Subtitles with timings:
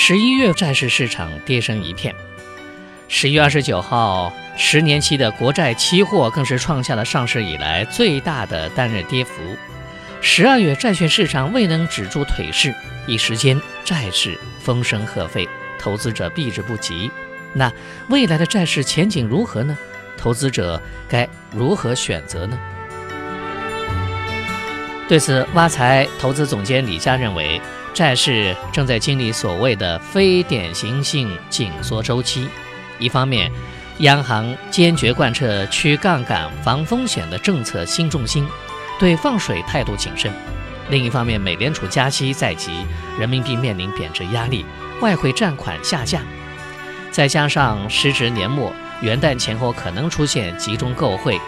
[0.00, 2.14] 十一月债市市场跌声一片。
[3.08, 9.32] 十一月二十九号，十年期的国债期货更是创下了上市以来最大的单日跌幅。
[10.20, 12.72] 十二月债券市场未能止住颓势，
[13.08, 15.46] 一时间债市风声鹤唳，
[15.80, 17.10] 投资者避之不及。
[17.52, 17.70] 那
[18.08, 19.76] 未来的债市前景如何呢？
[20.16, 22.56] 投资者该如何选择呢？
[25.08, 27.58] 对此，挖财投资总监李佳认为，
[27.94, 32.46] 债市正在经历所谓的非典型性紧缩周期。
[32.98, 33.50] 一方面，
[34.00, 38.46] 央行坚决贯彻去杠杆、防风险的政策新重心，
[38.98, 40.30] 对放水态度谨慎；
[40.90, 42.84] 另一方面，美联储加息在即，
[43.18, 44.66] 人民币面临贬值压力，
[45.00, 46.20] 外汇占款下降，
[47.10, 48.70] 再加上时值年末，
[49.00, 51.40] 元旦前后可能出现集中购汇。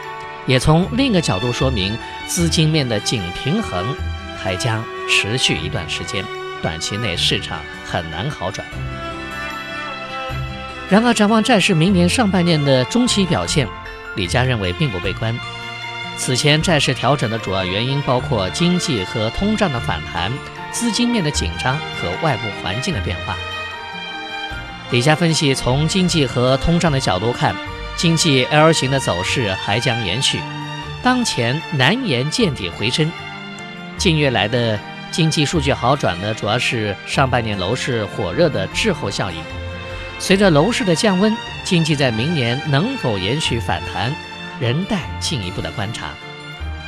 [0.47, 3.95] 也从另一个角度说明，资金面的紧平衡
[4.37, 6.25] 还将持续一段时间，
[6.63, 8.67] 短期内市场很难好转。
[10.89, 13.69] 然而，展望债市明年上半年的中期表现，
[14.17, 15.39] 李佳认为并不悲观。
[16.17, 20.33] 此前债市调整的主要原因包括经济和通胀的反弹、
[20.73, 23.37] 资金面的紧张和外部环境的变化。
[24.91, 27.55] 李佳分析，从经济和通胀的角度看。
[28.01, 30.41] 经济 L 型的走势还将延续，
[31.03, 33.13] 当前难言见底回升。
[33.99, 39.37] 近月来的经济数据好转呢，主要是上半年楼市火热的滞后效应。
[40.19, 44.11] 随着楼市的降温，经济在明年能否延续反弹，
[44.59, 46.07] 仍待进一步的观察。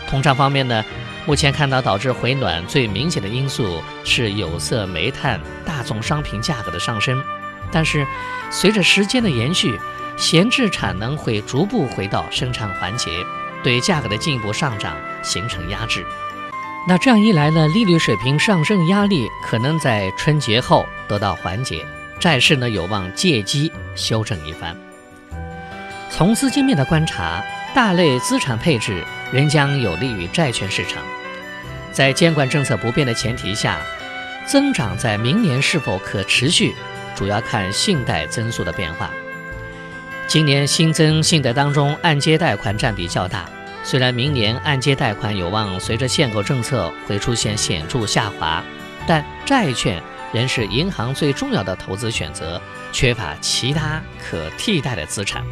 [0.08, 0.82] 通胀方面呢，
[1.26, 7.22] 目前看到导致回暖最明显的因素是有色、煤炭、大宗商品价格的上升，
[7.72, 8.06] 但是
[8.50, 9.78] 随着时间的延续。
[10.14, 13.10] 闲置产能会逐步回到生产环节，
[13.64, 16.04] 对价格的进一步上涨形成压制。
[16.86, 21.84] 那这样一来呢，利率水平上升压力可能在春节后得到缓解，
[22.20, 24.76] 债市呢有望借机修正一番。
[26.10, 27.42] 从资金面的观察，
[27.74, 29.02] 大类资产配置
[29.32, 31.02] 仍将有利于债券市场。
[31.90, 33.78] 在监管政策不变的前提下，
[34.46, 36.74] 增长在明年是否可持续，
[37.14, 39.10] 主要看信贷增速的变化。
[40.26, 43.44] 今年新增信贷当中，按揭贷款占比较大。
[43.84, 48.62] 虽然明年按揭贷款有望随着限购政策会出现显著下滑，
[49.06, 50.00] 但债券
[50.32, 52.62] 仍是银行最重要的投资选择，
[52.92, 55.44] 缺乏其他可替代的资产。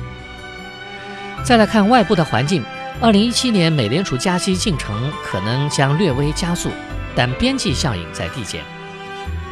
[1.43, 2.65] 再来看外部的环境，
[3.01, 6.71] 二零一七年美联储加息进程可能将略微加速，
[7.17, 8.63] 但边际效应在递减。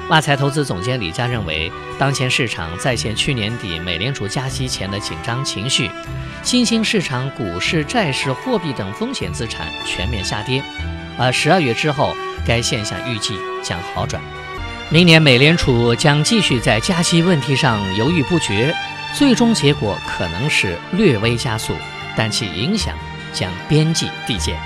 [0.08, 5.90] 挖财投资总监李佳认为，当前市场再现去年底美联储加息前的紧张情绪，
[6.42, 10.62] 新兴市场股市、债市、货币等风险资产全面下跌，
[11.18, 14.22] 而十二月之后，该现象预计将好转。
[14.88, 18.74] 明年美联储将继续在加息问题上犹豫不决，
[19.14, 21.74] 最终结果可能是略微加速，
[22.16, 22.96] 但其影响
[23.34, 24.58] 将边际递减。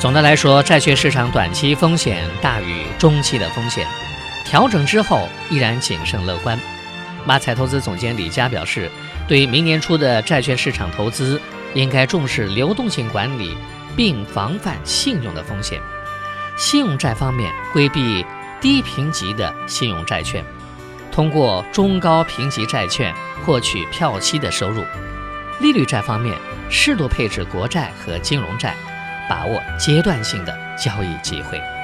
[0.00, 3.86] 总的来说，债券市场短期风险大于中期的风险，
[4.46, 6.58] 调整之后依然谨慎乐观。
[7.26, 8.90] 马彩投资总监李佳表示，
[9.28, 11.38] 对于明年初的债券市场投资，
[11.74, 13.54] 应该重视流动性管理，
[13.94, 15.78] 并防范信用的风险。
[16.56, 18.24] 信用债方面，规避
[18.58, 20.42] 低评级的信用债券，
[21.12, 24.82] 通过中高评级债券获取票息的收入。
[25.60, 26.34] 利率债方面，
[26.70, 28.74] 适度配置国债和金融债。
[29.30, 31.79] 把握阶段性的交易机会。